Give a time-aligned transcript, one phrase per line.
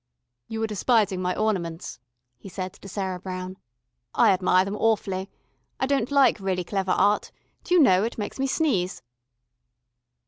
[0.47, 1.99] "You are despising my ornaments,"
[2.39, 3.57] he said to Sarah Brown.
[4.15, 5.29] "I admire them awfully.
[5.79, 7.31] I don't like really clever art.
[7.63, 9.03] Do you know, it makes me sneeze."